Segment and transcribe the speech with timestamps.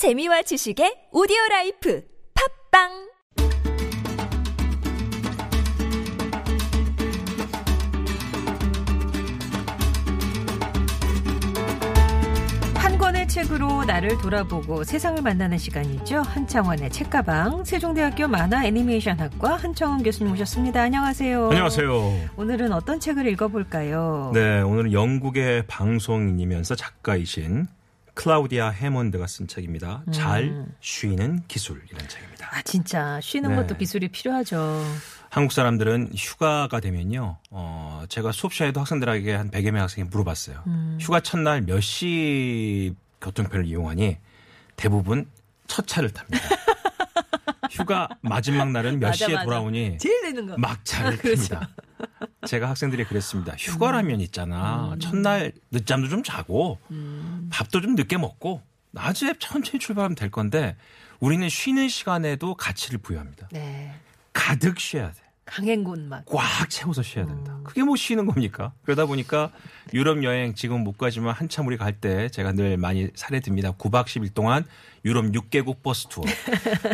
[0.00, 2.02] 재미와 지식의 오디오 라이프
[2.72, 2.88] 팝빵
[12.76, 16.22] 한 권의 책으로 나를 돌아보고 세상을 만나는 시간이죠.
[16.22, 20.80] 한창원의 책가방 세종대학교 만화 애니메이션학과 한창원 교수님 오셨습니다.
[20.80, 21.50] 안녕하세요.
[21.50, 22.30] 안녕하세요.
[22.38, 24.30] 오늘은 어떤 책을 읽어볼까요?
[24.32, 27.66] 네, 오늘은 영국의 방송인이면서 작가이신
[28.24, 30.02] 클라우디아 해먼드가 쓴 책입니다.
[30.12, 32.48] 잘 쉬는 기술이라는 책입니다.
[32.52, 33.56] 아 진짜 쉬는 네.
[33.56, 34.84] 것도 기술이 필요하죠.
[35.30, 40.62] 한국 사람들은 휴가가 되면요, 어, 제가 수업 시간에도 학생들에게 한 100여 명 학생이 물어봤어요.
[41.00, 44.18] 휴가 첫날 몇 시 교통편을 이용하니
[44.76, 45.26] 대부분
[45.66, 46.40] 첫 차를 탑니다.
[47.70, 49.44] 휴가 마지막 날은 몇 맞아, 시에 맞아.
[49.46, 50.56] 돌아오니 제일 되는 거.
[50.58, 51.54] 막차를 그렇죠.
[51.54, 51.74] 탑니다.
[52.46, 53.54] 제가 학생들이 그랬습니다.
[53.58, 54.92] 휴가라면 있잖아.
[54.94, 54.98] 음.
[55.00, 56.78] 첫날 늦잠도 좀 자고
[57.50, 60.76] 밥도 좀 늦게 먹고 낮에 천천히 출발하면 될 건데
[61.20, 63.48] 우리는 쉬는 시간에도 가치를 부여합니다.
[63.52, 63.94] 네.
[64.32, 65.20] 가득 쉬어야 돼.
[65.44, 66.24] 강행군 맛.
[66.26, 67.52] 꽉 채워서 쉬어야 된다.
[67.56, 67.64] 음.
[67.64, 68.72] 그게 뭐 쉬는 겁니까?
[68.84, 69.50] 그러다 보니까
[69.92, 73.72] 유럽 여행 지금 못 가지만 한참 우리 갈 때 제가 늘 많이 사례 듭니다.
[73.72, 74.64] 9박 10일 동안
[75.04, 76.24] 유럽 6개국 버스 투어.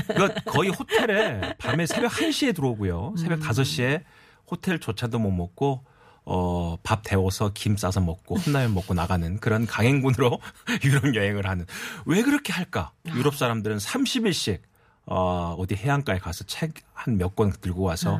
[0.08, 3.14] 그거 거의 호텔에 밤에 새벽 1시에 들어오고요.
[3.18, 4.02] 새벽 5시에
[4.50, 5.84] 호텔조차도 못 먹고
[6.24, 10.40] 어, 밥 데워서 김 싸서 먹고 컵라면 먹고 나가는 그런 강행군으로
[10.84, 11.66] 유럽 여행을 하는.
[12.04, 12.90] 왜 그렇게 할까?
[13.14, 14.60] 유럽 사람들은 30일씩
[15.06, 18.18] 어, 어디 해안가에 가서 책 한 몇 권 들고 와서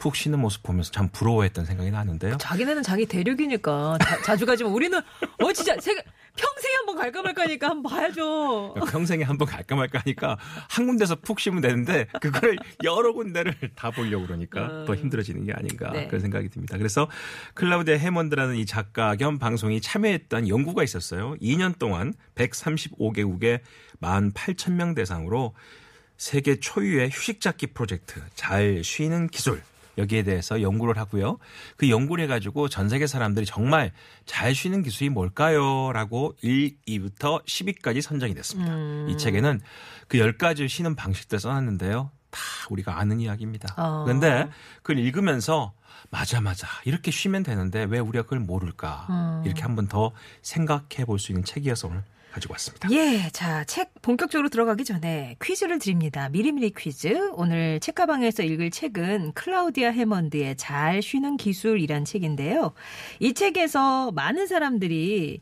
[0.00, 2.38] 푹 쉬는 모습 보면서 참 부러워했던 생각이 나는데요.
[2.38, 5.94] 자기네는 자기 대륙이니까 자, 주 가지만 우리는 어 진짜 세,
[6.36, 8.74] 평생에 한 번 갈까 말까니까 한번 봐야죠.
[8.90, 10.38] 평생에 한 번 갈까 말까 하니까
[10.70, 15.90] 한 군데서 푹 쉬면 되는데 그걸 여러 군데를 다 보려고 그러니까 더 힘들어지는 게 아닌가
[15.92, 16.06] 네.
[16.08, 16.78] 그런 생각이 듭니다.
[16.78, 17.08] 그래서
[17.54, 21.34] 클라우디아 해먼드라는 이 작가 겸 방송이 참여했던 연구가 있었어요.
[21.42, 23.60] 2년 동안 135개국의
[24.00, 25.54] 18,000명 대상으로
[26.16, 29.62] 세계 초유의 휴식 잡기 프로젝트 잘 쉬는 기술
[30.00, 31.38] 여기에 대해서 연구를 하고요.
[31.76, 33.92] 그 연구를 해가지고 전 세계 사람들이 정말
[34.26, 38.74] 잘 쉬는 기술이 뭘까요?라고 1, 2부터 10위까지 선정이 됐습니다.
[39.08, 39.60] 이 책에는
[40.08, 42.10] 그 10가지 쉬는 방식들 써놨는데요.
[42.30, 42.40] 다
[42.70, 43.74] 우리가 아는 이야기입니다.
[43.76, 44.04] 어.
[44.04, 44.48] 그런데
[44.82, 45.72] 그걸 읽으면서
[46.10, 50.12] 맞아 맞아 이렇게 쉬면 되는데 왜 우리가 그걸 모를까 이렇게 한번 더
[50.42, 52.88] 생각해 볼 수 있는 책이어서 오늘 가지고 왔습니다.
[52.92, 56.28] 예, 자, 책 본격적으로 들어가기 전에 퀴즈를 드립니다.
[56.28, 57.30] 미리미리 퀴즈.
[57.32, 62.72] 오늘 책가방에서 읽을 책은 클라우디아 해먼드의 잘 쉬는 기술이란 책인데요.
[63.18, 65.40] 이 책에서 많은 사람들이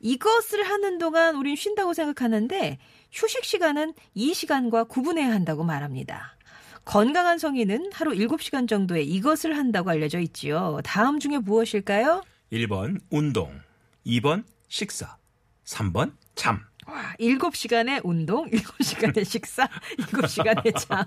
[0.00, 2.78] 이것을 하는 동안 우린 쉰다고 생각하는데
[3.12, 6.36] 휴식 시간은 이 시간과 구분해야 한다고 말합니다.
[6.84, 10.80] 건강한 성인은 하루 7시간 정도의 이것을 한다고 알려져 있지요.
[10.84, 12.22] 다음 중에 무엇일까요?
[12.52, 13.60] 1번 운동,
[14.06, 15.16] 2번 식사,
[15.64, 16.58] 3번 잠.
[16.86, 19.68] 와, 7시간의 운동, 7시간의 식사,
[19.98, 21.04] 7시간의 잠.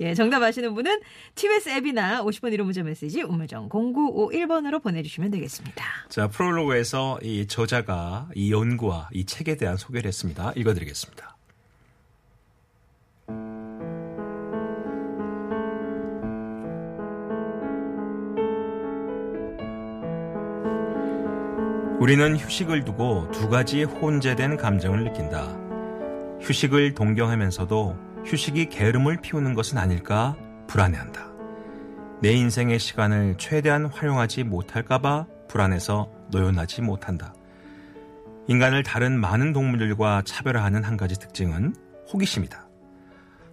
[0.00, 1.00] 예, 정답 아시는 분은
[1.36, 5.84] TBS 앱이나 50번 1호 문자 메시지 우물정 0951번으로 보내주시면 되겠습니다.
[6.08, 10.52] 자, 프롤로그에서 이 저자가 이 연구와 이 책에 대한 소개를 했습니다.
[10.56, 11.33] 읽어드리겠습니다.
[22.00, 25.56] 우리는 휴식을 두고 두 가지 혼재된 감정을 느낀다.
[26.40, 27.96] 휴식을 동경하면서도
[28.26, 31.32] 휴식이 게으름을 피우는 것은 아닐까 불안해한다.
[32.20, 37.32] 내 인생의 시간을 최대한 활용하지 못할까봐 불안해서 노연하지 못한다.
[38.48, 41.76] 인간을 다른 많은 동물들과 차별화하는 한 가지 특징은
[42.12, 42.68] 호기심이다.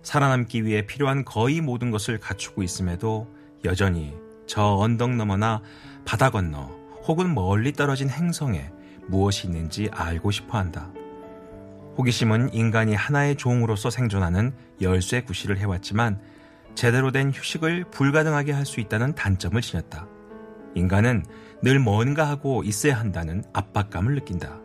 [0.02, 3.28] 살아남기 위해 필요한 거의 모든 것을 갖추고 있음에도
[3.64, 4.16] 여전히
[4.48, 5.62] 저 언덕 너머나
[6.06, 8.70] 바다 건너 혹은 멀리 떨어진 행성에
[9.08, 10.92] 무엇이 있는지 알고 싶어 한다.
[11.98, 16.20] 호기심은 인간이 하나의 종으로서 생존하는 열쇠 구실을 해왔지만
[16.74, 20.08] 제대로 된 휴식을 불가능하게 할 수 있다는 단점을 지녔다.
[20.76, 21.26] 인간은
[21.62, 24.58] 늘 뭔가 하고 있어야 한다는 압박감을 느낀다.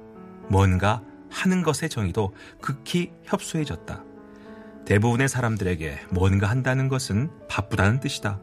[0.49, 4.05] 뭔가 하는 것의 정의도 극히 협소해졌다.
[4.85, 8.39] 대부분의 사람들에게 뭔가 한다는 것은 바쁘다는 뜻이다.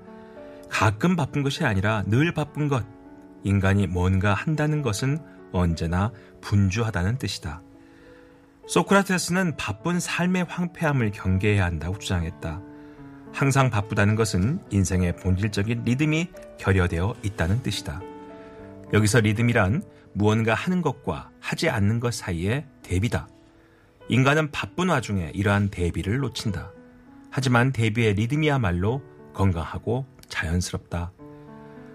[0.70, 2.86] 가끔 바쁜 것이 아니라 늘 바쁜 것.
[3.44, 5.20] 인간이 뭔가 한다는 것은
[5.52, 6.12] 언제나
[6.42, 7.62] 분주하다는 뜻이다.
[8.68, 12.62] 소크라테스는 바쁜 삶의 황폐함을 경계해야 한다고 주장했다.
[13.34, 16.30] 항상 바쁘다는 것은 인생의 본질적인 리듬이
[16.60, 18.02] 결여되어 있다는 뜻이다.
[18.94, 23.28] 여기서 리듬이란 무언가 하는 것과 하지 않는 것 사이의 대비다.
[24.10, 26.72] 인간은 바쁜 와중에 이러한 대비를 놓친다.
[27.32, 29.02] 하지만 대비의 리듬이야말로
[29.34, 31.12] 건강하고 자연스럽다.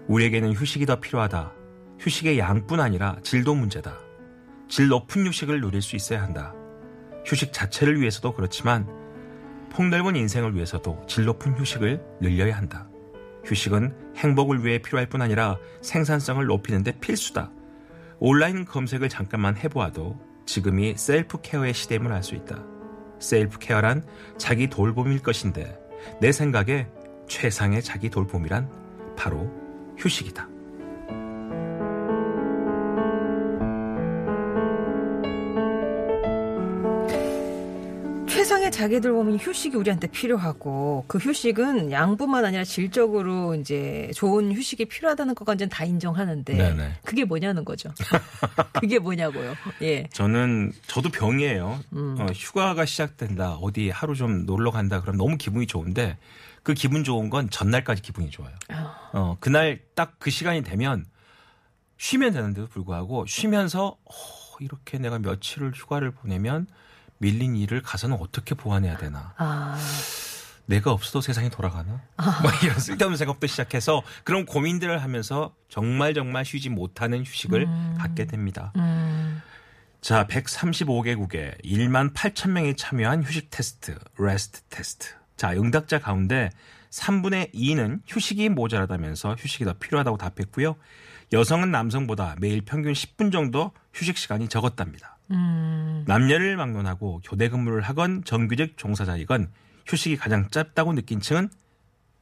[0.09, 1.53] 우리에게는 휴식이 더 필요하다.
[1.99, 3.95] 휴식의 양뿐 아니라 질도 문제다.
[4.67, 6.53] 질 높은 휴식을 누릴 수 있어야 한다.
[7.25, 8.87] 휴식 자체를 위해서도 그렇지만
[9.71, 12.89] 폭넓은 인생을 위해서도 질 높은 휴식을 늘려야 한다.
[13.45, 17.51] 휴식은 행복을 위해 필요할 뿐 아니라 생산성을 높이는 데 필수다.
[18.17, 22.63] 온라인 검색을 잠깐만 해보아도 지금이 self-care의 시대임을 알 수 있다.
[23.19, 24.03] self-care란
[24.37, 25.77] 자기 돌봄일 것인데
[26.19, 26.87] 내 생각에
[27.27, 29.68] 최상의 자기 돌봄이란 바로
[29.99, 30.47] 휴식이다.
[38.27, 45.35] 최상의 자기들 보면 휴식이 우리한테 필요하고 그 휴식은 양뿐만 아니라 질적으로 이제 좋은 휴식이 필요하다는
[45.35, 46.93] 것까지는 다 인정하는데 네네.
[47.03, 47.89] 그게 뭐냐는 거죠.
[48.79, 49.55] 그게 뭐냐고요.
[49.81, 50.07] 예.
[50.13, 51.79] 저는 저도 병이에요.
[51.93, 52.15] 음.
[52.19, 53.55] 어, 휴가가 시작된다.
[53.55, 55.01] 어디 하루 좀 놀러 간다.
[55.01, 56.17] 그럼 너무 기분이 좋은데
[56.63, 58.53] 그 기분 좋은 건 전날까지 기분이 좋아요.
[58.69, 61.05] 아, 어, 그날 딱 그 시간이 되면
[61.97, 64.11] 쉬면 되는데도 불구하고 쉬면서 어,
[64.59, 66.67] 이렇게 내가 며칠을 휴가를 보내면
[67.19, 69.33] 밀린 일을 가서는 어떻게 보완해야 되나.
[69.37, 69.77] 아,
[70.65, 72.01] 내가 없어도 세상이 돌아가나?
[72.43, 77.67] 뭐 이런 쓸데없는 생각부터 시작해서 그런 고민들을 하면서 정말 정말 쉬지 못하는 휴식을
[77.97, 78.71] 갖게 됩니다.
[78.75, 79.41] 음,
[80.01, 85.18] 자, 135개국에 1만 8천 명이 참여한 휴식 테스트, rest test.
[85.39, 86.49] 자, 응답자 가운데
[86.89, 90.75] 3분의 2는 휴식이 모자라다면서 휴식이 더 필요하다고 답했고요.
[91.31, 95.17] 여성은 남성보다 매일 평균 10분 정도 휴식 시간이 적었답니다.
[95.31, 99.49] 음, 남녀를 막론하고 교대 근무를 하건 정규직 종사자이건
[99.87, 101.49] 휴식이 가장 짧다고 느낀 층은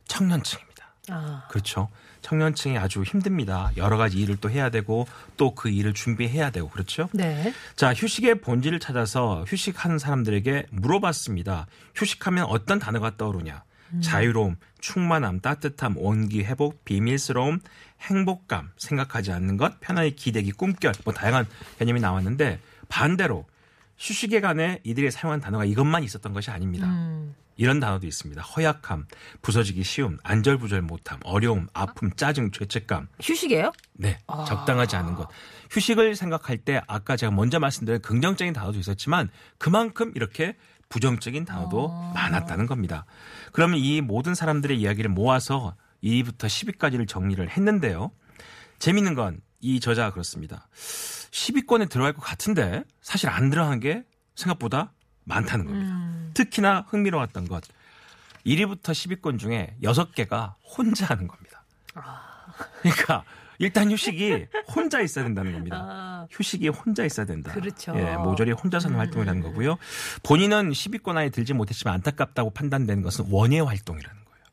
[0.05, 0.66] 청년층입니다.
[1.09, 1.89] 아, 그렇죠.
[2.21, 3.71] 청년층이 아주 힘듭니다.
[3.77, 5.07] 여러 가지 일을 또 해야 되고
[5.37, 7.09] 또 그 일을 준비해야 되고 그렇죠.
[7.13, 7.53] 네.
[7.75, 11.67] 자, 휴식의 본질을 찾아서 휴식하는 사람들에게 물어봤습니다.
[11.95, 13.63] 휴식하면 어떤 단어가 떠오르냐?
[14.01, 17.59] 자유로움, 충만함, 따뜻함, 온기, 회복, 비밀스러움,
[18.01, 21.47] 행복감, 생각하지 않는 것, 편안히 기대기, 꿈결, 뭐 다양한
[21.79, 22.59] 개념이 나왔는데
[22.89, 23.45] 반대로
[23.97, 26.85] 휴식에 관해 이들이 사용한 단어가 이것만 있었던 것이 아닙니다.
[26.87, 28.41] 음, 이런 단어도 있습니다.
[28.41, 29.07] 허약함,
[29.41, 33.07] 부서지기 쉬움, 안절부절 못함, 어려움, 아픔, 짜증, 죄책감.
[33.21, 33.73] 휴식이에요?
[33.93, 34.45] 네, 아.
[34.45, 35.27] 적당하지 않은 것.
[35.71, 40.55] 휴식을 생각할 때 아까 제가 먼저 말씀드린 긍정적인 단어도 있었지만 그만큼 이렇게
[40.89, 42.11] 부정적인 단어도 아.
[42.13, 43.05] 많았다는 겁니다.
[43.51, 48.11] 그러면 이 모든 사람들의 이야기를 모아서 2위부터 10위까지를 정리를 했는데요.
[48.79, 50.67] 재밌는 건 이 저자가 그렇습니다.
[51.31, 54.03] 10위권에 들어갈 것 같은데 사실 안 들어간 게
[54.35, 54.93] 생각보다
[55.27, 55.93] 많다는 겁니다.
[55.93, 57.63] 음, 특히나 흥미로웠던 것
[58.45, 61.63] 1위부터 10위권 중에 6개가 혼자 하는 겁니다.
[62.81, 63.23] 그러니까
[63.59, 65.77] 일단 휴식이 혼자 있어야 된다는 겁니다.
[65.77, 67.51] 아, 휴식이 혼자 있어야 된다.
[67.53, 67.93] 그렇죠.
[67.97, 69.77] 예, 모조리 혼자서 하는 활동이라는 거고요.
[70.23, 74.45] 본인은 10위권 안에 들지 못했지만 안타깝다고 판단되는 것은 원예 활동이라는 거예요.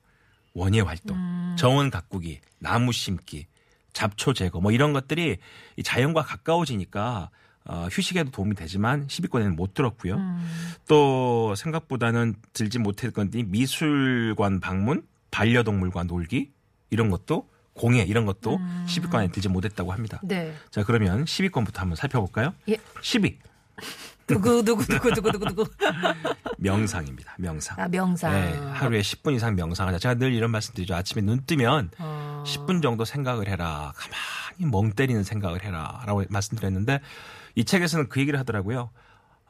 [0.54, 1.54] 원예 활동.
[1.56, 3.46] 정원 가꾸기, 나무 심기,
[3.92, 5.36] 잡초 제거 뭐 이런 것들이
[5.76, 7.30] 이 자연과 가까워지니까
[7.66, 10.18] 어, 휴식에도 도움이 되지만 10위권에는 못 들었고요.
[10.86, 16.50] 또 생각보다는 들지 못했던 게 미술관 방문, 반려동물과 놀기
[16.90, 20.20] 이런 것도 공예 이런 것도 10위권 안에 들지 못했다고 합니다.
[20.22, 20.54] 네.
[20.70, 22.54] 자, 그러면 10위권부터 한번 살펴볼까요?
[22.68, 22.76] 예.
[23.00, 23.36] 10위.
[24.26, 25.64] 누구 누구 누구 누구 누구 누구.
[26.58, 27.34] 명상입니다.
[27.38, 27.78] 명상.
[27.78, 28.32] 아 명상.
[28.32, 29.98] 네, 하루에 10분 이상 명상하자.
[29.98, 30.94] 제가 늘 이런 말씀 드리죠.
[30.94, 32.42] 아침에 눈 뜨면 어.
[32.46, 33.92] 10분 정도 생각을 해라.
[33.96, 34.18] 가만
[34.58, 36.02] 히 멍 때리는 생각을 해라.
[36.06, 37.00] 라고 말씀드렸는데
[37.54, 38.90] 이 책에서는 그 얘기를 하더라고요.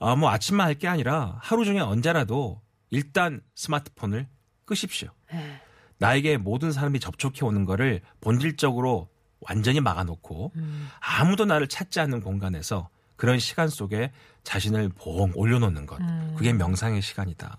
[0.01, 2.61] 아, 뭐 아침만 할 게 아니라 하루 중에 언제라도
[2.91, 4.27] 일단 스마트폰을
[4.65, 5.11] 끄십시오.
[5.33, 5.61] 네.
[5.99, 9.09] 나에게 모든 사람이 접촉해 오는 거를 본질적으로
[9.41, 10.89] 완전히 막아놓고 음.
[11.01, 14.11] 아무도 나를 찾지 않는 공간에서 그런 시간 속에
[14.43, 16.01] 자신을 봉 올려놓는 것.
[16.01, 16.35] 음.
[16.37, 17.59] 그게 명상의 시간이다.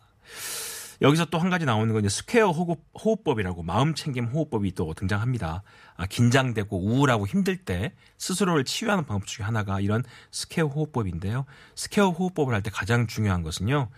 [1.01, 4.93] 여기서 또 한 가지 나오는 건 이제 square 호흡, 호흡 법이라고 마음 챙김 호흡법이 또
[4.93, 5.63] 등장합니다.
[5.97, 11.45] 아, 긴장되고 우울하고 힘들 때 스스로를 치유하는 방법 중에 하나가 이런 square 호흡법인데요.
[11.75, 13.89] square 호흡법을 할 때 가장 중요한 것은요.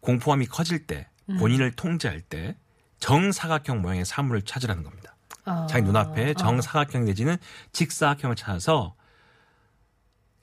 [0.00, 2.56] 공포감이 커질 때 본인을 통제할 때
[2.98, 5.16] 정사각형 모양의 사물을 찾으라는 겁니다.
[5.44, 5.66] 아.
[5.68, 7.36] 자기 눈앞에 정사각형 내지는
[7.72, 8.94] 직사각형을 찾아서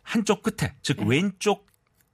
[0.01, 1.68] 한쪽 끝에 즉 왼쪽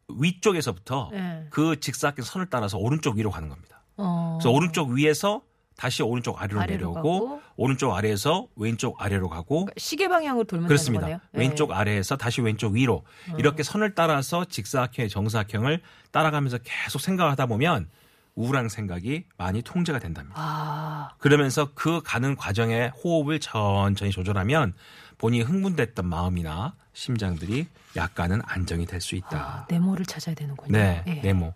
[0.10, 1.48] 위쪽에서부터 네.
[1.50, 3.82] 그 직사각형 선을 따라서 오른쪽 위로 가는 겁니다.
[3.98, 4.38] 어.
[4.40, 5.42] 그래서 오른쪽 위에서
[5.78, 7.42] 다시 오른쪽 아래로, 아래로 내려오고 가고.
[7.58, 11.08] 오른쪽 아래에서 왼쪽 아래로 가고 시계 방향으로 돌면 그렇습니다.
[11.08, 11.20] 네.
[11.34, 13.04] 왼쪽 아래에서 다시 왼쪽 위로
[13.38, 15.82] 이렇게 선을 따라서 직사각형의 정사각형을
[16.12, 17.90] 따라가면서 계속 생각하다 보면
[18.36, 20.36] 우울한 생각이 많이 통제가 된답니다.
[20.38, 21.10] 아.
[21.20, 24.74] 그러면서 그 가는 과정에 호흡을 천천히 조절하면
[25.18, 29.68] 본인이 흥분됐던 마음이나 심장들이 약간은 안정이 될수 아, 있다.
[29.70, 30.78] 네모를 찾아야 되는군요.
[30.78, 31.14] 네, 예.
[31.16, 31.54] 네모.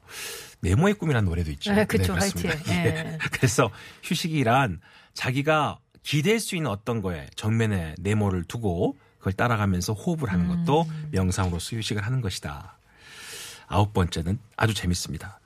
[0.61, 1.73] 네모의 꿈이라는 노래도 있죠.
[1.73, 2.55] 네, 그쵸, 그렇습니다.
[2.55, 2.73] 화이트에.
[2.73, 3.17] 예.
[3.31, 3.69] 그래서
[4.03, 4.79] 휴식이란
[5.13, 11.09] 자기가 기댈 수 있는 어떤 거에 정면에 네모를 두고 그걸 따라가면서 호흡을 하는 것도 음.
[11.11, 12.77] 명상으로서 휴식을 하는 것이다.
[13.67, 15.38] 아홉 번째는 아주 재밌습니다.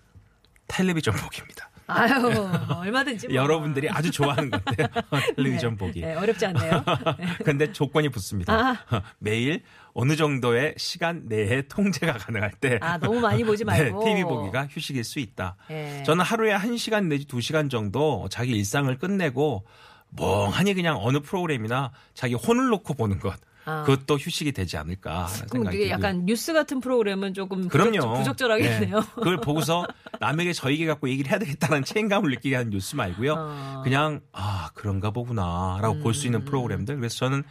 [0.73, 1.69] 텔레비전 보기입니다.
[1.85, 3.27] 아유, 얼마든지.
[3.27, 3.35] 뭐.
[3.35, 4.87] 여러분들이 아주 좋아하는 건데
[5.35, 6.01] 텔레비전 네, 보기.
[6.01, 6.83] 네, 어렵지 않네요.
[7.45, 8.53] 근데 조건이 붙습니다.
[8.53, 8.77] 아.
[9.19, 9.61] 매일
[9.93, 14.03] 어느 정도의 시간 내에 통제가 가능할 때 아, 너무 많이 보지 말고.
[14.03, 15.57] 네, TV 보기가 휴식일 수 있다.
[15.69, 16.01] 예.
[16.05, 19.65] 저는 하루에 1시간 내지 2시간 정도 자기 일상을 끝내고
[20.09, 23.39] 멍하니 그냥 어느 프로그램이나 자기 혼을 놓고 보는 것.
[23.65, 23.83] 아.
[23.83, 25.89] 그것도 휴식이 되지 않을까 생각이 들고요.
[25.89, 28.17] 약간 뉴스 같은 프로그램은 조금 그럼요.
[28.17, 29.05] 부적, 절하겠네요 네.
[29.15, 29.87] 그걸 보고서
[30.19, 33.35] 남에게 저 얘기 갖고 얘기를 해야 되겠다는 책임감을 느끼게 하는 뉴스 말고요.
[33.37, 33.81] 어.
[33.83, 36.27] 그냥 아 그런가 보구나라고 볼수 음.
[36.27, 36.97] 있는 프로그램들.
[36.97, 37.43] 그래서 저는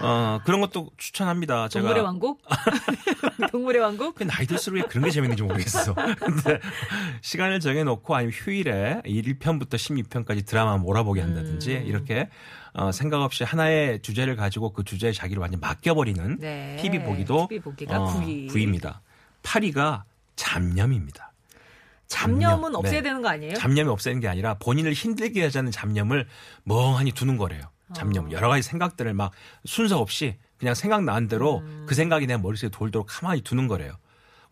[0.00, 1.68] 어, 그런 것도 추천합니다.
[1.68, 1.94] 제가 아.
[1.94, 2.42] 동물의 왕국?
[3.50, 4.14] 동물의 왕국?
[4.14, 5.94] 그 나이 들수록 왜 그런 게 재밌는지 모르겠어.
[6.18, 6.60] 근데
[7.20, 11.86] 시간을 정해놓고 아니면 휴일에 1편부터 16편까지 드라마 몰아보게 한다든지 음.
[11.86, 12.28] 이렇게
[12.74, 16.76] 어, 생각 없이 하나의 주제를 가지고 그 주제에 자기를 완전 맡겨버리는 네.
[16.80, 18.46] TV 보기도 TV 보기가 어, 구이.
[18.46, 19.02] 구이입니다.
[19.42, 20.02] 8위가
[20.36, 21.32] 잡념입니다.
[22.08, 22.74] 잡념은 잡념.
[22.76, 23.02] 없애야 네.
[23.02, 23.54] 되는 거 아니에요?
[23.54, 26.26] 잡념이 없애는 게 아니라 본인을 힘들게 하지 않는 잡념을
[26.64, 27.62] 멍하니 두는 거래요.
[27.94, 28.26] 잡념.
[28.26, 28.30] 어.
[28.32, 29.32] 여러 가지 생각들을 막
[29.66, 31.84] 순서 없이 그냥 생각나는 대로 음.
[31.86, 33.94] 그 생각이 내 머릿속에 돌도록 가만히 두는 거래요.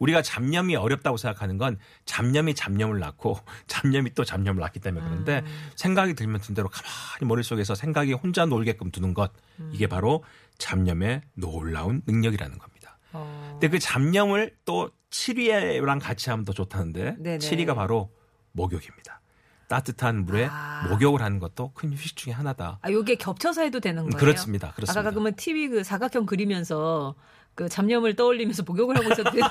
[0.00, 3.38] 우리가 잡념이 어렵다고 생각하는 건 잡념이 잡념을 낳고
[3.68, 5.70] 잡념이 또 잡념을 낳기 때문에 그런데 음.
[5.76, 9.30] 생각이 들면 든 대로 가만히 머릿속에서 생각이 혼자 놀게끔 두는 것
[9.60, 9.70] 음.
[9.72, 10.24] 이게 바로
[10.58, 12.98] 잡념의 놀라운 능력이라는 겁니다.
[13.12, 13.50] 어.
[13.52, 17.38] 근데 그 잡념을 또 7위랑 같이 하면 더 좋다는데 네네.
[17.38, 18.10] 7위가 바로
[18.52, 19.20] 목욕입니다.
[19.68, 20.88] 따뜻한 물에 아.
[20.90, 22.80] 목욕을 하는 것도 큰 휴식 중에 하나다.
[22.82, 24.16] 아, 요게 겹쳐서 해도 되는 거예요?
[24.16, 24.72] 그렇습니다.
[24.72, 25.00] 그렇습니다.
[25.00, 27.14] 아까 그러면 TV 그 사각형 그리면서
[27.54, 29.08] 그 잡념을 떠올리면서 목욕을 하고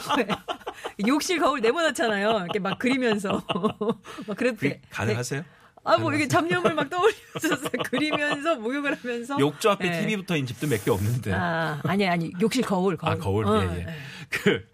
[0.10, 0.30] 거예요.
[1.08, 2.40] 욕실 거울 네모나잖아요.
[2.46, 3.44] 이렇게 막 그리면서.
[4.28, 4.38] 막
[4.70, 4.82] 돼.
[4.90, 5.44] 가능하세요?
[5.84, 9.40] 아, 뭐 이게 잡념을 막 떠올리면서 그리면서 목욕을 하면서.
[9.40, 10.02] 욕조 앞에 네.
[10.02, 11.34] TV 붙어 있는 집도 몇 개 없는데.
[11.34, 12.32] 아, 아니, 아니.
[12.42, 13.14] 욕실 거울, 거울.
[13.14, 13.46] 아, 거울.
[13.46, 13.88] 어, 예, 예.
[14.30, 14.68] 그,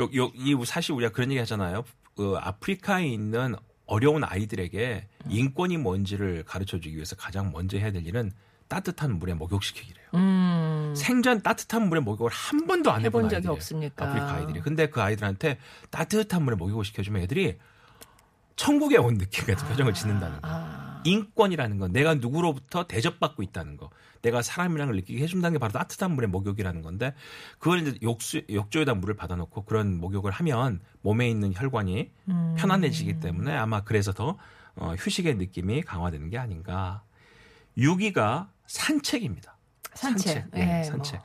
[0.00, 1.84] 요, 요, 이 사실 우리가 그런 얘기 하잖아요.
[2.16, 3.54] 그 아프리카에 있는
[3.86, 8.32] 어려운 아이들에게 인권이 뭔지를 가르쳐 주기 위해서 가장 먼저 해야 될 일은
[8.72, 10.06] 따뜻한 물에 목욕시키기래요.
[10.14, 10.94] 음.
[10.96, 13.52] 생전 따뜻한 물에 목욕을 한 번도 안 해본 해본 적이 아이들이에요.
[13.52, 14.08] 없으니까.
[14.08, 14.60] 아프리카 아이들이.
[14.60, 15.58] 근데 그 아이들한테
[15.90, 17.58] 따뜻한 물에 목욕을 시켜주면 애들이
[18.56, 20.48] 천국에 온 느낌 같은 표정을 짓는다는 거.
[20.48, 21.02] 아.
[21.04, 23.90] 인권이라는 건 내가 누구로부터 대접받고 있다는 거.
[24.22, 27.14] 내가 사람이라는 걸 느끼게 해준다는 게 바로 따뜻한 물의 목욕이라는 건데
[27.58, 32.54] 그걸 이제 욕수, 욕조에다 물을 받아놓고 그런 목욕을 하면 몸에 있는 혈관이 음.
[32.56, 34.38] 편안해지기 때문에 아마 그래서 더
[34.76, 37.02] 어, 휴식의 느낌이 강화되는 게 아닌가.
[37.76, 39.56] 6위가 산책입니다.
[39.94, 40.46] 산책.
[40.54, 41.20] 예, 네, 산책.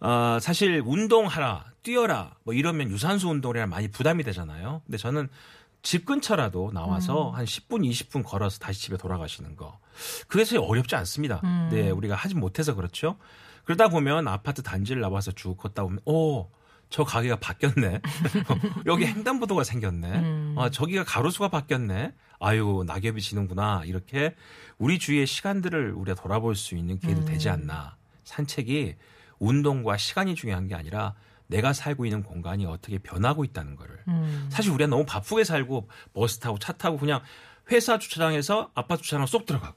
[0.00, 0.10] 뭐.
[0.10, 4.82] 어, 사실 운동하라, 뛰어라, 뭐 이러면 유산소 운동이라 많이 부담이 되잖아요.
[4.86, 5.28] 근데 저는
[5.82, 9.78] 집 근처라도 나와서 한 10분, 20분 걸어서 다시 집에 돌아가시는 거.
[10.26, 11.40] 그래서 어렵지 않습니다.
[11.44, 11.68] 음.
[11.70, 13.16] 네, 우리가 하지 못해서 그렇죠.
[13.64, 16.48] 그러다 보면 아파트 단지를 나와서 쭉 걷다 보면, 오,
[16.90, 18.00] 저 가게가 바뀌었네.
[18.86, 20.08] 여기 횡단보도가 생겼네.
[20.18, 20.54] 음.
[20.56, 22.14] 아, 저기가 가로수가 바뀌었네.
[22.40, 23.82] 아유, 낙엽이 지는구나.
[23.84, 24.34] 이렇게
[24.78, 27.96] 우리 주위의 시간들을 우리가 돌아볼 수 있는 기회도 되지 않나.
[28.24, 28.96] 산책이
[29.38, 31.14] 운동과 시간이 중요한 게 아니라
[31.46, 33.98] 내가 살고 있는 공간이 어떻게 변하고 있다는 거를.
[34.08, 34.48] 음.
[34.50, 37.22] 사실 우리가 너무 바쁘게 살고 버스 타고 차 타고 그냥
[37.70, 39.76] 회사 주차장에서 아파트 주차장 쏙 들어가고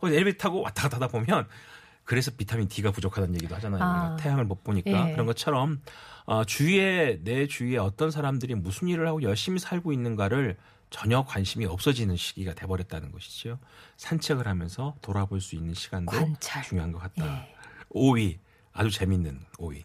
[0.00, 1.48] 거기 엘리베이터 타고 왔다 갔다 하다 보면
[2.08, 3.82] 그래서 비타민 D가 부족하다는 얘기도 하잖아요.
[3.82, 4.16] 아.
[4.16, 5.12] 태양을 못 보니까 예.
[5.12, 5.82] 그런 것처럼
[6.24, 10.56] 어, 주위에 내 주위에 어떤 사람들이 무슨 일을 하고 열심히 살고 있는가를
[10.88, 13.58] 전혀 관심이 없어지는 시기가 돼버렸다는 것이죠.
[13.98, 16.62] 산책을 하면서 돌아볼 수 있는 시간도 관찰.
[16.62, 17.26] 중요한 것 같다.
[17.26, 17.54] 예.
[17.90, 18.38] 5위
[18.72, 19.82] 아주 재밌는 5위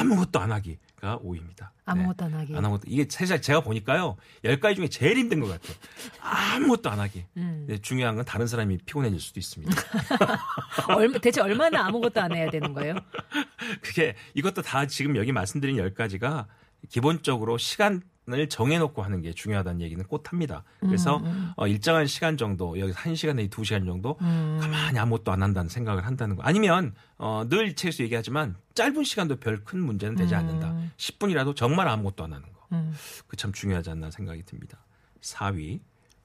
[0.00, 1.68] 아무것도 안 하기 가 5위입니다.
[1.84, 2.56] 아무것도 안 하기.
[2.56, 5.76] 아무것도 이게 사실 제가 보니까요 열 가지 중에 제일 힘든 것 같아요.
[6.20, 7.24] 아무것도 안 하기.
[7.36, 7.78] 음.
[7.82, 9.74] 중요한 건 다른 사람이 피곤해질 수도 있습니다.
[10.94, 12.96] 얼마, 대체 얼마나 아무것도 안 해야 되는 거예요?
[13.80, 16.48] 그게 이것도 다 지금 여기 말씀드린 열 가지가
[16.88, 20.64] 기본적으로 시간 을 정해놓고 하는 게 중요하다는 얘기는 꼭 합니다.
[20.80, 21.22] 그래서
[21.56, 25.68] 어, 일정한 시간 정도 여기서 한 시간 내지 두 시간 정도 가만히 아무것도 안 한다는
[25.68, 26.42] 생각을 한다는 거.
[26.42, 30.74] 아니면 어, 늘 책에서 얘기하지만 짧은 시간도 별 큰 문제는 되지 않는다.
[30.96, 32.66] 10분이라도 정말 아무것도 안 하는 거.
[32.72, 32.94] 음.
[33.26, 34.78] 그참 중요하지 않나 생각이 듭니다.
[35.20, 35.80] 4위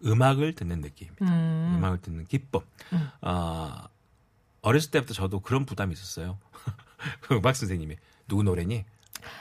[0.06, 1.26] 음악을 듣는 느낌입니다.
[1.26, 1.76] 음.
[1.78, 2.62] 음악을 듣는 기쁨.
[3.22, 3.88] 아,
[4.62, 6.38] 어렸을 때부터 저도 그런 부담이 있었어요.
[7.22, 7.96] 그 음악 선생님이
[8.28, 8.86] 누구 노래니?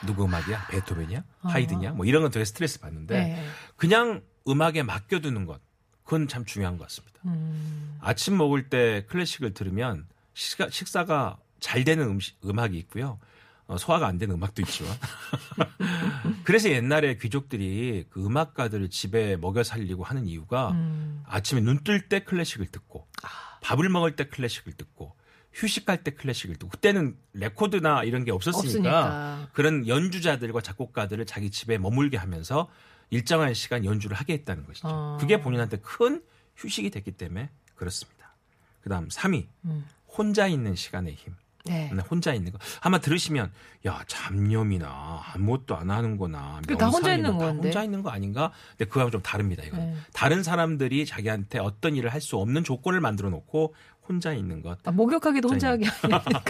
[0.05, 0.67] 누구 음악이야?
[0.67, 1.23] 베토벤이야?
[1.41, 1.91] 하이든이야?
[1.93, 3.45] 뭐 이런 건 되게 스트레스 받는데 네.
[3.75, 5.61] 그냥 음악에 맡겨두는 것
[6.03, 7.19] 그건 참 중요한 것 같습니다.
[7.25, 7.97] 음.
[8.01, 13.19] 아침 먹을 때 클래식을 들으면 식사, 식사가 잘 되는 음식, 음악이 있고요.
[13.67, 14.91] 어, 소화가 안 되는 음악도 있지만.
[16.43, 21.23] 그래서 옛날에 귀족들이 그 음악가들을 집에 먹여 살리고 하는 이유가 음.
[21.27, 23.07] 아침에 눈 뜰 때 클래식을 듣고
[23.61, 25.15] 밥을 먹을 때 클래식을 듣고
[25.53, 29.49] 휴식할 때 클래식을 듣고 그때는 레코드나 이런 게 없었으니까 없으니까.
[29.53, 32.69] 그런 연주자들과 작곡가들을 자기 집에 머물게 하면서
[33.09, 34.87] 일정한 시간 연주를 하게 했다는 것이죠.
[34.87, 35.17] 어.
[35.19, 36.23] 그게 본인한테 큰
[36.57, 38.33] 휴식이 됐기 때문에 그렇습니다.
[38.81, 39.85] 그다음 3위 음.
[40.07, 41.35] 혼자 있는 시간의 힘.
[41.65, 41.89] 네.
[41.93, 42.59] 네, 혼자 있는 거.
[42.81, 43.49] 아마 들으시면
[43.85, 47.67] 야 잡념이나 아무것도 안 하는거나 다 혼자 있는 다 건데.
[47.69, 48.51] 혼자 있는 거 아닌가?
[48.71, 49.63] 근데 그거하고 좀 다릅니다.
[49.63, 49.85] 이거 네.
[49.85, 53.75] 는 다른 사람들이 자기한테 어떤 일을 할 수 없는 조건을 만들어 놓고
[54.07, 54.77] 혼자 있는 것.
[54.83, 55.91] 아, 목욕하기도 혼자 하기 네.
[56.01, 56.43] 아니니까.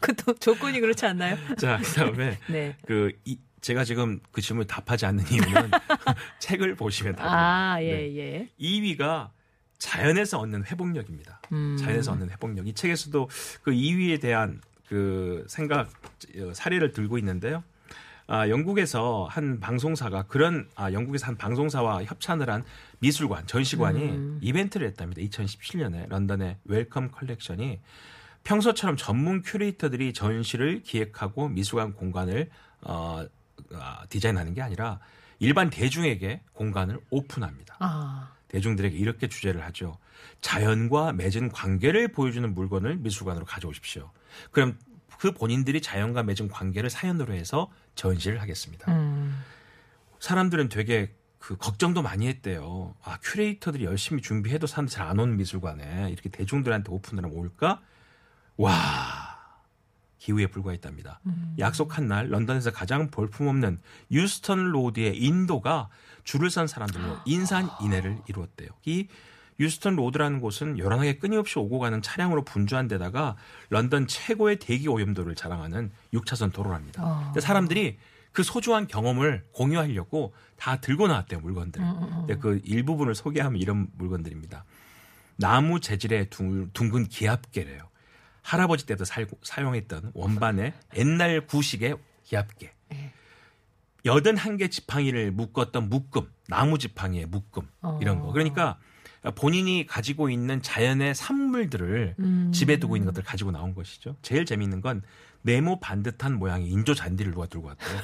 [0.00, 1.36] 그것도 조건이 그렇지 않나요?
[1.58, 2.76] 자 그다음에 네.
[2.86, 5.70] 그 이, 제가 지금 그 질문 답하지 않는 이유는
[6.40, 7.36] 책을 보시면 답니다.
[7.74, 8.16] 아, 예, 네.
[8.16, 8.48] 예.
[8.60, 9.30] 2위가
[9.78, 11.40] 자연에서 얻는 회복력입니다.
[11.52, 11.76] 음.
[11.76, 12.66] 자연에서 얻는 회복력.
[12.66, 13.28] 이 책에서도
[13.62, 15.90] 그 2위에 대한 그 생각
[16.38, 17.62] 어, 사례를 들고 있는데요.
[18.28, 22.64] 아, 영국에서 한 방송사가 그런 아, 영국에서 한 방송사와 협찬을 한
[22.98, 24.38] 미술관 전시관이 음.
[24.42, 25.22] 이벤트를 했답니다.
[25.22, 27.80] 2017년에 런던의 웰컴 컬렉션이
[28.42, 32.50] 평소처럼 전문 큐레이터들이 전시를 기획하고 미술관 공간을
[32.82, 33.24] 어,
[33.74, 34.98] 아, 디자인하는 게 아니라
[35.38, 37.76] 일반 대중에게 공간을 오픈합니다.
[37.78, 38.32] 아.
[38.48, 39.98] 대중들에게 이렇게 주제를 하죠.
[40.40, 44.10] 자연과 맺은 관계를 보여주는 물건을 미술관으로 가져오십시오.
[44.50, 44.78] 그럼
[45.18, 48.92] 그 본인들이 자연과 맺은 관계를 사연으로 해서 전시를 하겠습니다.
[48.92, 49.42] 음.
[50.20, 52.94] 사람들은 되게 그 걱정도 많이 했대요.
[53.02, 57.80] 아, 큐레이터들이 열심히 준비해도 사람들 잘 안 오는 미술관에 이렇게 대중들한테 오픈을 하면 올까?
[58.56, 59.26] 와.
[60.18, 61.20] 기우에 불과했답니다.
[61.60, 63.78] 약속한 날 런던에서 가장 볼품없는
[64.10, 65.88] 유스턴 로드의 인도가
[66.24, 68.70] 줄을 선 사람들로 인산인해를 이루었대요.
[68.86, 69.06] 이
[69.58, 73.36] 유스턴 로드라는 곳은 요란하게 끊임없이 오고 가는 차량으로 분주한 데다가
[73.70, 77.02] 런던 최고의 대기 오염도를 자랑하는 6차선 도로랍니다.
[77.04, 77.40] 어.
[77.40, 77.98] 사람들이
[78.32, 81.80] 그 소중한 경험을 공유하려고 다 들고 나왔대요, 물건들.
[81.80, 84.64] 근데 그 일부분을 소개하면 이런 물건들입니다.
[85.36, 87.88] 나무 재질의 둥, 둥근 기압계래요.
[88.42, 92.72] 할아버지 때부터 살고, 사용했던 원반의 옛날 구식의 기압계.
[92.90, 93.12] 네.
[94.04, 97.66] 여든 한 개 지팡이를 묶었던 묶음, 나무 지팡이의 묶음
[98.00, 98.32] 이런 거.
[98.32, 98.78] 그러니까
[99.34, 102.52] 본인이 가지고 있는 자연의 산물들을 음.
[102.52, 104.16] 집에 두고 있는 것들 을 가지고 나온 것이죠.
[104.22, 105.02] 제일 재미있는 건
[105.42, 108.00] 네모 반듯한 모양의 인조 잔디를 누가 들고 왔대요.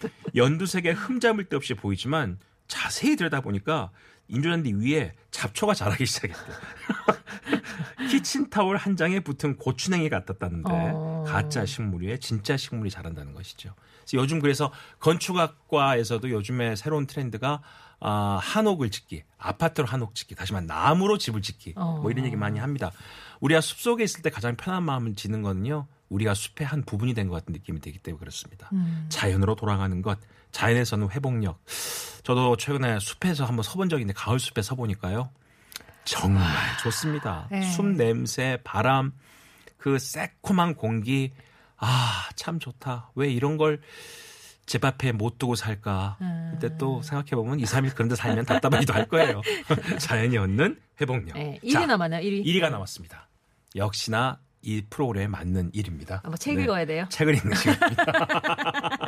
[0.34, 3.90] 연두색의 흠잡을 데 없이 보이지만 자세히 들여다보니까
[4.28, 6.56] 인조잔디 위에 잡초가 자라기 시작했대요.
[8.10, 11.24] 키친타월 한 장에 붙은 고추냉이 같았다는데 어.
[11.26, 13.74] 가짜 식물 위에 진짜 식물이 자란다는 것이죠.
[14.00, 17.62] 그래서 요즘 그래서 건축학과에서도 요즘에 새로운 트렌드가
[17.98, 21.98] 아, 한옥을 짓기, 아파트로 한옥 짓기, 다시 말해 나무로 집을 짓기, 어.
[22.02, 22.92] 뭐 이런 얘기 많이 합니다.
[23.40, 27.28] 우리가 숲 속에 있을 때 가장 편한 마음을 짓는 거는요, 우리가 숲의 한 부분이 된
[27.28, 28.68] 것 같은 느낌이 들기 때문에 그렇습니다.
[28.74, 29.06] 음.
[29.08, 30.18] 자연으로 돌아가는 것,
[30.56, 31.62] 자연에서는 회복력.
[32.22, 35.30] 저도 최근에 숲에서 한번 서본 적이 있는데 가을 숲에 서보니까요,
[36.04, 36.44] 정말
[36.82, 37.46] 좋습니다.
[37.50, 37.62] 네.
[37.62, 39.12] 숲 냄새, 바람,
[39.76, 41.32] 그 새콤한 공기,
[41.76, 43.10] 아, 참 좋다.
[43.14, 43.80] 왜 이런 걸
[44.66, 46.18] 집 앞에 못 두고 살까?
[46.50, 49.40] 그때 또 생각해보면 2, 3일 그런 데 살면 답답하기도 할 거예요.
[50.00, 51.36] 자연이 얻는 회복력.
[51.38, 52.20] 네, 1위 자, 남았나요?
[52.28, 52.44] 1위.
[52.44, 53.28] 1위가 남았습니다.
[53.76, 56.20] 역시나 이 프로그램에 맞는 일입니다.
[56.24, 56.64] 아, 뭐책 네.
[56.64, 57.06] 읽어야 돼요?
[57.10, 58.04] 책을 읽는 시간입니다.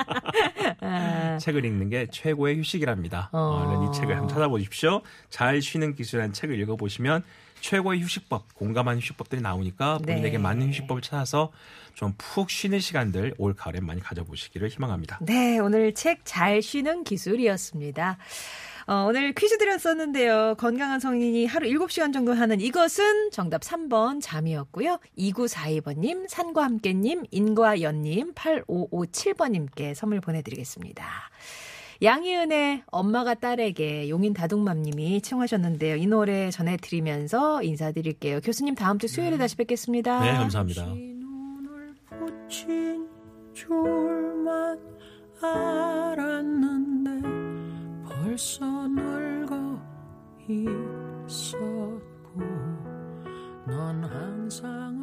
[0.81, 3.29] 아, 책을 읽는 게 최고의 휴식이랍니다.
[3.33, 3.65] 어.
[3.67, 5.03] 얼른 이 책을 한번 찾아보십시오.
[5.31, 7.23] 잘 쉬는 기술이라는 책을 읽어보시면
[7.61, 10.39] 최고의 휴식법, 공감하는 휴식법들이 나오니까 본인에게 네.
[10.39, 11.51] 맞는 휴식법을 찾아서
[11.95, 15.19] 좀 푹 쉬는 시간들 올 가을에 많이 가져보시기를 희망합니다.
[15.23, 18.19] 네, 오늘 책 잘 쉬는 기술이었습니다.
[18.89, 20.55] 어, 오늘 퀴즈 드렸었는데요.
[20.57, 24.99] 건강한 성인이 하루 7시간 정도 하는 이것은 정답 3번 잠이었고요.
[25.19, 31.07] 2942번님, 산과 함께님, 인과연님, 8557번님께 선물 보내드리겠습니다.
[32.01, 35.97] 양희은의 엄마가 딸에게 용인 다둥맘님이 청하셨는데요.
[35.97, 38.41] 이 노래 전해드리면서 인사드릴게요.
[38.41, 40.21] 교수님 다음 주 수요일에 다시 뵙겠습니다.
[40.21, 40.87] 네, 감사합니다.
[40.87, 43.07] 눈을 붙인
[43.53, 44.79] 줄만
[45.43, 47.38] 알았는데
[48.29, 49.81] 벌써 늙어
[50.47, 51.61] 있었고
[53.67, 55.03] 넌 항상